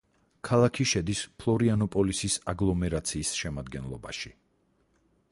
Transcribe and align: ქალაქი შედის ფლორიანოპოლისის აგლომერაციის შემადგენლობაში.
ქალაქი 0.47 0.85
შედის 0.91 1.19
ფლორიანოპოლისის 1.43 2.37
აგლომერაციის 2.53 3.33
შემადგენლობაში. 3.41 4.33